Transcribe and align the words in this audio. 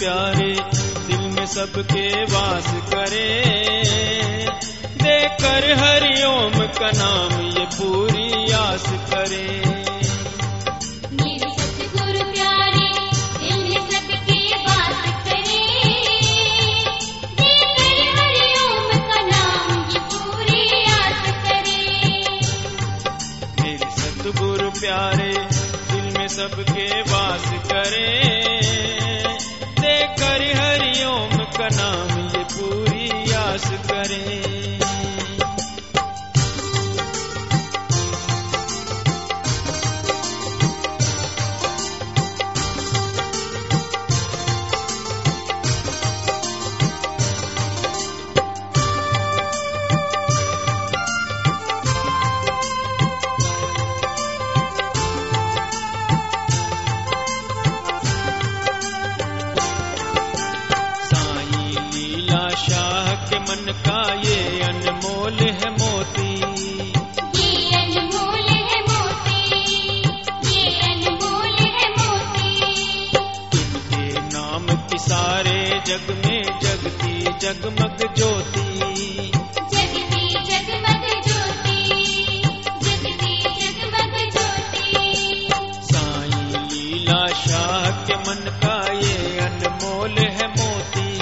प्यारे 0.00 0.56
दिल 1.06 1.20
में 1.20 1.46
सबके 1.46 2.24
वास 2.24 2.74
करे। 2.94 3.44
देकर 5.02 5.72
हरिओम 5.78 6.66
का 6.66 6.90
नाम 6.94 7.40
ये 7.40 7.64
पूरी 7.64 8.52
आस 8.52 8.84
करे। 8.86 9.79
जग 75.90 76.24
में 76.26 76.42
जगती 76.42 77.22
जगमग 77.22 78.14
ज्योति। 78.16 78.62
जगती 79.72 80.28
जगमग 80.44 81.06
ज्योति 81.26 81.78
जगती 82.82 83.42
जगमग 83.42 84.14
ज्योति। 84.32 85.48
साईं 85.82 86.68
लीला 86.68 87.26
शाह 87.26 87.90
के 87.90 88.14
मन 88.14 88.60
का 88.64 88.92
ये 88.92 89.38
अनमोल 89.38 90.18
है 90.18 90.48
मोती। 90.48 91.14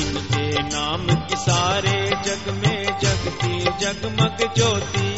इनके 0.00 0.62
नाम 0.62 1.26
की 1.26 1.36
सारे 1.36 2.10
जग 2.10 2.52
में 2.54 2.98
जगती 3.02 3.58
जगमग 3.58 4.54
ज्योति। 4.56 5.11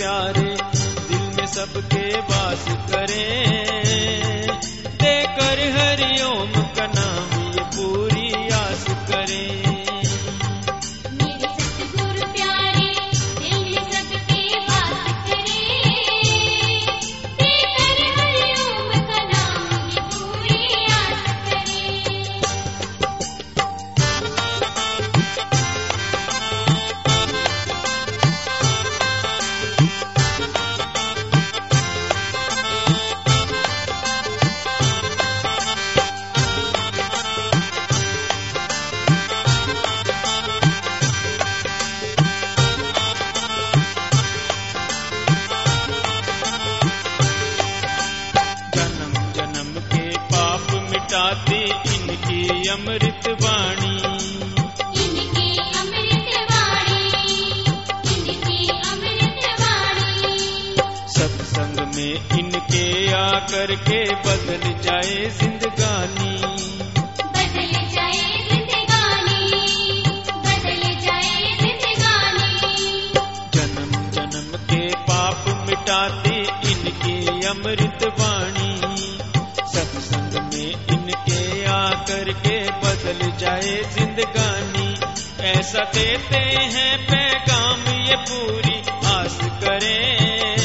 प्यारे 0.00 0.56
दिल 1.08 1.24
में 1.36 1.46
सबके 1.46 2.20
वास 2.20 2.64
करें। 2.92 4.46
देकर 5.02 5.58
हरिओम 5.76 6.52
वाणी 51.12 51.64
इनकी 51.94 52.68
अमृत 52.68 53.28
वाणी। 53.28 53.98
सत्संग 61.08 61.94
में 61.94 62.38
इनके 62.38 63.12
आकर 63.12 63.74
के 63.74 64.04
बदल 64.14 64.80
जाए 64.80 65.30
जिंदगानी। 65.40 66.36
बदल 67.22 67.72
जाए 67.72 68.46
जिंदगानी 68.50 70.02
बदल 70.28 70.82
जाए 71.00 71.58
जिंदगानी। 71.60 73.12
जन्म 73.54 74.10
जन्म 74.10 74.58
के 74.58 74.94
पाप 74.94 75.44
मिटाते 75.68 76.36
इनकी 76.72 77.46
अमृत 77.46 78.04
वाणी। 78.20 78.79
आकर 82.00 82.32
के 82.32 82.58
बदल 82.70 83.18
जाए 83.36 83.76
जिंदगानी। 83.94 84.88
ऐसा 85.46 85.84
देते 85.84 86.40
हैं 86.74 87.06
पैगाम 87.06 87.80
ये 88.00 88.16
पूरी 88.16 88.78
आस 89.08 89.38
करें। 89.42 90.59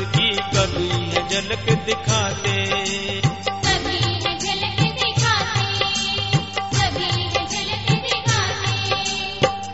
की 0.00 0.30
कभी 0.54 0.88
है 0.88 1.20
झलक 1.28 1.66
दिखाते। 1.86 2.54
कभी 3.66 3.98
झलक 4.30 4.80
दिखाते 5.00 5.78
कभी 6.74 7.10
झलक 7.44 7.88
दिखाते। 8.02 9.00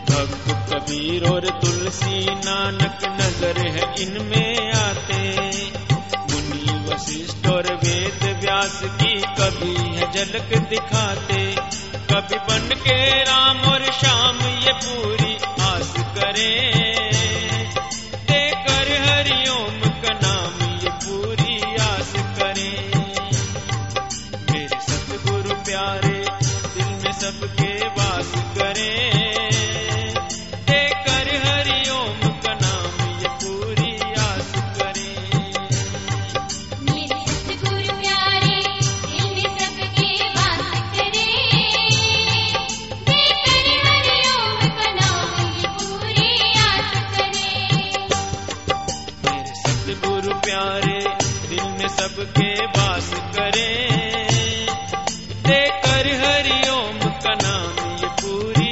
भक्त 0.09 0.47
कबीर 0.71 1.27
और 1.29 1.49
तुलसी 1.61 2.25
नानक 2.35 3.05
नज़र 3.21 3.59
है 3.67 3.93
इनमें 4.01 4.73
आते। 4.73 5.21
मुनि 6.31 6.79
वशिष्ठ 6.87 7.47
और 7.47 7.73
वेद 7.75 8.23
व्यास 8.43 8.81
की 9.01 9.13
कभी 9.39 9.75
है 9.95 10.11
झलक 10.11 10.57
दिखाते। 10.69 11.43
कभी 12.11 12.37
बन 12.49 12.69
के 12.79 13.23
राम 13.23 13.59
और 13.71 13.91
श्याम 13.91 14.37
ये 14.37 14.73
पूरी 14.73 15.37
करें। 16.15 16.72
सतगुरु 49.93 50.35
प्यारे 50.35 50.99
दिल 51.49 51.63
में 51.71 51.87
सबके 51.87 52.49
वास 52.65 53.09
करे। 53.35 53.69
देकर 55.47 56.07
हरिओम 56.21 56.97
का 57.25 57.33
नाम 57.43 57.75
ये 58.01 58.09
पूरी 58.21 58.62